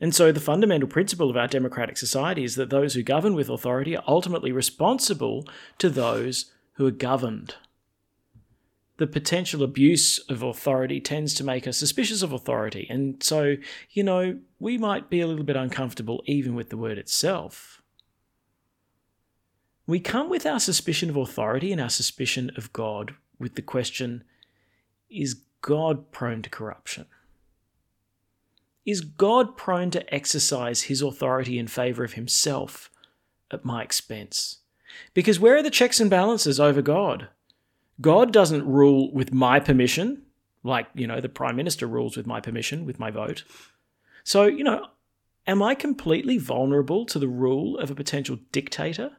And 0.00 0.14
so 0.14 0.32
the 0.32 0.40
fundamental 0.40 0.88
principle 0.88 1.30
of 1.30 1.36
our 1.36 1.48
democratic 1.48 1.96
society 1.96 2.44
is 2.44 2.56
that 2.56 2.70
those 2.70 2.94
who 2.94 3.02
govern 3.02 3.34
with 3.34 3.48
authority 3.48 3.96
are 3.96 4.04
ultimately 4.06 4.52
responsible 4.52 5.46
to 5.78 5.90
those 5.90 6.52
who 6.74 6.86
are 6.86 6.92
governed. 6.92 7.56
The 8.96 9.06
potential 9.06 9.62
abuse 9.62 10.18
of 10.28 10.42
authority 10.42 11.00
tends 11.00 11.34
to 11.34 11.44
make 11.44 11.66
us 11.66 11.76
suspicious 11.76 12.22
of 12.22 12.32
authority. 12.32 12.86
And 12.88 13.20
so, 13.22 13.56
you 13.90 14.04
know, 14.04 14.38
we 14.60 14.78
might 14.78 15.10
be 15.10 15.20
a 15.20 15.26
little 15.26 15.44
bit 15.44 15.56
uncomfortable 15.56 16.22
even 16.26 16.54
with 16.54 16.70
the 16.70 16.76
word 16.76 16.98
itself. 16.98 17.82
We 19.86 20.00
come 20.00 20.30
with 20.30 20.46
our 20.46 20.60
suspicion 20.60 21.10
of 21.10 21.16
authority 21.16 21.72
and 21.72 21.80
our 21.80 21.90
suspicion 21.90 22.50
of 22.56 22.72
God 22.72 23.14
with 23.38 23.56
the 23.56 23.62
question 23.62 24.24
is 25.10 25.42
God 25.60 26.10
prone 26.10 26.42
to 26.42 26.50
corruption? 26.50 27.06
Is 28.86 29.00
God 29.00 29.56
prone 29.56 29.90
to 29.90 30.14
exercise 30.14 30.82
his 30.82 31.02
authority 31.02 31.58
in 31.58 31.68
favour 31.68 32.04
of 32.04 32.14
himself 32.14 32.90
at 33.50 33.64
my 33.64 33.82
expense? 33.82 34.58
Because 35.14 35.40
where 35.40 35.56
are 35.56 35.62
the 35.62 35.70
checks 35.70 36.00
and 36.00 36.10
balances 36.10 36.60
over 36.60 36.82
God? 36.82 37.28
God 38.00 38.32
doesn't 38.32 38.66
rule 38.66 39.12
with 39.12 39.32
my 39.32 39.60
permission, 39.60 40.22
like, 40.62 40.88
you 40.94 41.06
know, 41.06 41.20
the 41.20 41.28
Prime 41.28 41.56
Minister 41.56 41.86
rules 41.86 42.16
with 42.16 42.26
my 42.26 42.40
permission, 42.40 42.84
with 42.84 42.98
my 42.98 43.10
vote. 43.10 43.44
So, 44.24 44.44
you 44.44 44.64
know, 44.64 44.86
am 45.46 45.62
I 45.62 45.74
completely 45.74 46.38
vulnerable 46.38 47.06
to 47.06 47.18
the 47.18 47.28
rule 47.28 47.78
of 47.78 47.90
a 47.90 47.94
potential 47.94 48.38
dictator? 48.50 49.12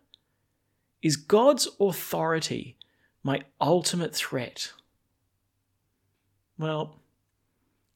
Is 1.02 1.16
God's 1.16 1.68
authority 1.80 2.78
my 3.24 3.42
ultimate 3.62 4.16
threat? 4.16 4.74
Well, 6.58 7.00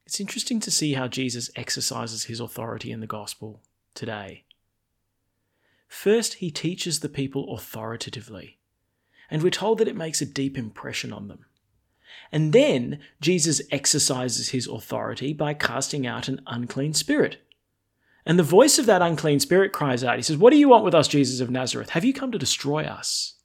it's 0.05 0.19
interesting 0.19 0.59
to 0.61 0.71
see 0.71 0.93
how 0.93 1.07
Jesus 1.07 1.49
exercises 1.55 2.25
his 2.25 2.39
authority 2.39 2.91
in 2.91 2.99
the 2.99 3.07
gospel 3.07 3.61
today. 3.93 4.43
First, 5.87 6.35
he 6.35 6.51
teaches 6.51 6.99
the 6.99 7.09
people 7.09 7.53
authoritatively 7.53 8.58
and 9.29 9.41
we're 9.41 9.49
told 9.49 9.77
that 9.77 9.87
it 9.87 9.95
makes 9.95 10.21
a 10.21 10.25
deep 10.25 10.57
impression 10.57 11.13
on 11.13 11.27
them. 11.27 11.45
And 12.31 12.53
then 12.53 12.99
Jesus 13.21 13.61
exercises 13.71 14.49
his 14.49 14.67
authority 14.67 15.33
by 15.33 15.53
casting 15.53 16.05
out 16.05 16.27
an 16.27 16.41
unclean 16.47 16.93
spirit. 16.93 17.37
And 18.25 18.37
the 18.37 18.43
voice 18.43 18.77
of 18.77 18.85
that 18.85 19.01
unclean 19.01 19.39
spirit 19.39 19.71
cries 19.71 20.03
out, 20.03 20.17
He 20.17 20.21
says, 20.21 20.37
What 20.37 20.51
do 20.51 20.57
you 20.57 20.69
want 20.69 20.83
with 20.83 20.93
us, 20.93 21.07
Jesus 21.07 21.39
of 21.39 21.49
Nazareth? 21.49 21.91
Have 21.91 22.05
you 22.05 22.13
come 22.13 22.31
to 22.31 22.37
destroy 22.37 22.83
us? 22.83 23.35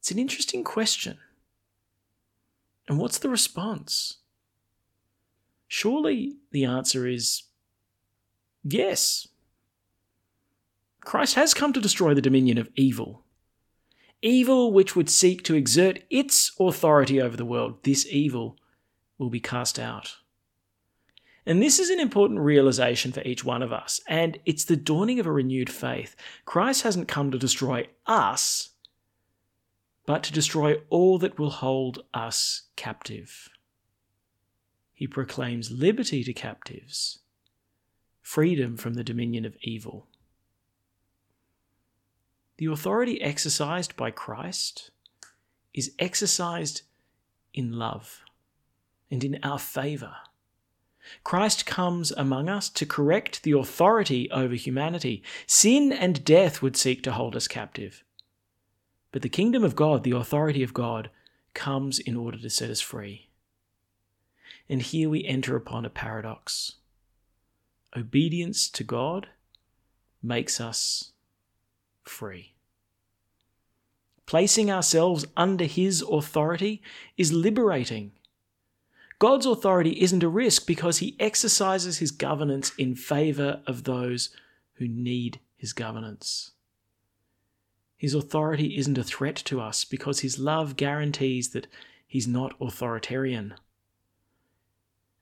It's 0.00 0.10
an 0.10 0.18
interesting 0.18 0.64
question. 0.64 1.18
And 2.88 2.98
what's 2.98 3.18
the 3.18 3.28
response? 3.28 4.18
Surely 5.66 6.36
the 6.52 6.64
answer 6.64 7.06
is 7.06 7.44
yes. 8.62 9.26
Christ 11.00 11.34
has 11.34 11.54
come 11.54 11.72
to 11.72 11.80
destroy 11.80 12.14
the 12.14 12.20
dominion 12.20 12.58
of 12.58 12.68
evil 12.76 13.24
evil 14.26 14.72
which 14.72 14.96
would 14.96 15.08
seek 15.08 15.42
to 15.44 15.54
exert 15.54 16.00
its 16.10 16.52
authority 16.58 17.20
over 17.20 17.36
the 17.36 17.44
world, 17.44 17.82
this 17.84 18.06
evil 18.10 18.58
will 19.18 19.30
be 19.30 19.40
cast 19.40 19.78
out. 19.78 20.16
And 21.46 21.62
this 21.62 21.78
is 21.78 21.90
an 21.90 22.00
important 22.00 22.40
realization 22.40 23.12
for 23.12 23.22
each 23.22 23.44
one 23.44 23.62
of 23.62 23.72
us, 23.72 24.00
and 24.08 24.38
it's 24.44 24.64
the 24.64 24.76
dawning 24.76 25.20
of 25.20 25.26
a 25.26 25.32
renewed 25.32 25.70
faith. 25.70 26.16
Christ 26.44 26.82
hasn't 26.82 27.06
come 27.06 27.30
to 27.30 27.38
destroy 27.38 27.86
us, 28.04 28.70
but 30.06 30.24
to 30.24 30.32
destroy 30.32 30.80
all 30.90 31.18
that 31.18 31.38
will 31.38 31.50
hold 31.50 32.04
us 32.12 32.62
captive. 32.74 33.48
He 34.92 35.06
proclaims 35.06 35.70
liberty 35.70 36.24
to 36.24 36.32
captives, 36.32 37.20
freedom 38.22 38.76
from 38.76 38.94
the 38.94 39.04
dominion 39.04 39.44
of 39.44 39.56
evil. 39.62 40.08
The 42.58 42.66
authority 42.66 43.20
exercised 43.20 43.96
by 43.96 44.10
Christ 44.10 44.90
is 45.74 45.92
exercised 45.98 46.82
in 47.52 47.72
love 47.72 48.22
and 49.10 49.22
in 49.22 49.38
our 49.42 49.58
favour. 49.58 50.16
Christ 51.22 51.66
comes 51.66 52.10
among 52.12 52.48
us 52.48 52.68
to 52.70 52.86
correct 52.86 53.42
the 53.42 53.52
authority 53.52 54.30
over 54.30 54.54
humanity. 54.54 55.22
Sin 55.46 55.92
and 55.92 56.24
death 56.24 56.62
would 56.62 56.76
seek 56.76 57.02
to 57.02 57.12
hold 57.12 57.36
us 57.36 57.46
captive. 57.46 58.02
But 59.12 59.22
the 59.22 59.28
kingdom 59.28 59.62
of 59.62 59.76
God, 59.76 60.02
the 60.02 60.16
authority 60.16 60.62
of 60.62 60.74
God, 60.74 61.10
comes 61.54 61.98
in 61.98 62.16
order 62.16 62.38
to 62.38 62.50
set 62.50 62.70
us 62.70 62.80
free. 62.80 63.28
And 64.68 64.82
here 64.82 65.08
we 65.08 65.24
enter 65.24 65.56
upon 65.56 65.84
a 65.84 65.90
paradox. 65.90 66.72
Obedience 67.96 68.68
to 68.70 68.82
God 68.82 69.28
makes 70.22 70.60
us 70.60 71.12
free. 72.08 72.54
Placing 74.26 74.70
ourselves 74.70 75.24
under 75.36 75.64
His 75.64 76.02
authority 76.02 76.82
is 77.16 77.32
liberating. 77.32 78.12
God's 79.18 79.46
authority 79.46 80.02
isn't 80.02 80.22
a 80.22 80.28
risk 80.28 80.66
because 80.66 80.98
He 80.98 81.16
exercises 81.20 81.98
His 81.98 82.10
governance 82.10 82.72
in 82.76 82.96
favour 82.96 83.62
of 83.66 83.84
those 83.84 84.30
who 84.74 84.88
need 84.88 85.40
His 85.56 85.72
governance. 85.72 86.52
His 87.96 88.14
authority 88.14 88.76
isn't 88.76 88.98
a 88.98 89.04
threat 89.04 89.36
to 89.36 89.60
us 89.60 89.84
because 89.84 90.20
His 90.20 90.38
love 90.38 90.76
guarantees 90.76 91.50
that 91.50 91.68
He's 92.06 92.26
not 92.26 92.54
authoritarian. 92.60 93.54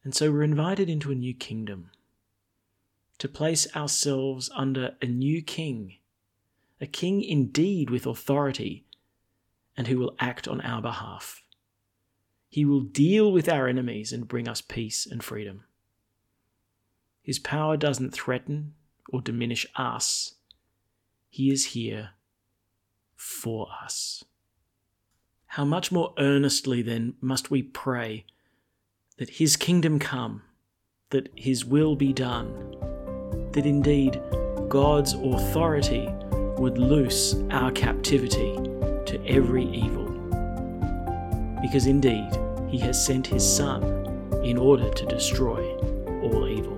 And 0.03 0.15
so 0.15 0.31
we're 0.33 0.43
invited 0.43 0.91
into 0.91 1.11
a 1.11 1.15
new 1.15 1.35
kingdom, 1.35 1.91
to 3.19 3.29
place 3.29 3.67
ourselves 3.77 4.51
under 4.55 4.97
a 5.01 5.07
new 5.07 5.41
king 5.43 5.97
a 6.81 6.87
king 6.87 7.23
indeed 7.23 7.91
with 7.91 8.07
authority, 8.07 8.85
and 9.77 9.87
who 9.87 9.99
will 9.99 10.15
act 10.19 10.47
on 10.47 10.61
our 10.61 10.83
behalf. 10.83 11.43
He 12.49 12.65
will 12.65 12.83
deal 12.83 13.33
with 13.33 13.49
our 13.49 13.67
enemies 13.67 14.13
and 14.13 14.29
bring 14.29 14.49
us 14.49 14.61
peace 14.61 15.07
and 15.07 15.23
freedom. 15.23 15.65
His 17.23 17.39
power 17.39 17.77
doesn't 17.77 18.13
threaten 18.13 18.75
or 19.09 19.21
diminish 19.21 19.67
us, 19.77 20.35
He 21.29 21.51
is 21.51 21.67
here 21.67 22.11
for 23.17 23.69
us. 23.83 24.25
How 25.47 25.65
much 25.65 25.91
more 25.91 26.13
earnestly 26.19 26.83
then 26.83 27.15
must 27.21 27.51
we 27.51 27.63
pray 27.63 28.27
that 29.19 29.31
His 29.31 29.57
kingdom 29.57 29.99
come, 29.99 30.43
that 31.11 31.29
His 31.35 31.65
will 31.65 31.97
be 31.97 32.13
done, 32.13 32.77
that 33.53 33.67
indeed 33.67 34.21
God's 34.69 35.15
authority 35.15 36.09
would 36.59 36.79
loose 36.79 37.35
our 37.51 37.71
captivity 37.73 38.55
to 39.07 39.21
every 39.27 39.65
evil. 39.65 40.05
Because 41.61 41.87
indeed, 41.87 42.31
he 42.69 42.79
has 42.79 43.05
sent 43.05 43.27
his 43.27 43.45
Son 43.45 43.83
in 44.45 44.59
order 44.59 44.91
to 44.91 45.07
destroy 45.07 45.65
all 46.23 46.49
evil. 46.49 46.75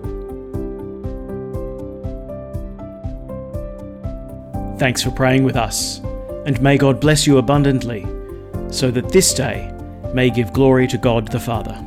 Thanks 4.78 5.02
for 5.02 5.10
praying 5.10 5.44
with 5.44 5.56
us, 5.56 6.00
and 6.44 6.60
may 6.60 6.76
God 6.76 7.00
bless 7.00 7.26
you 7.26 7.38
abundantly, 7.38 8.06
so 8.70 8.90
that 8.90 9.08
this 9.08 9.32
day 9.32 9.72
may 10.12 10.30
give 10.30 10.52
glory 10.52 10.86
to 10.88 10.98
God 10.98 11.28
the 11.28 11.40
Father. 11.40 11.82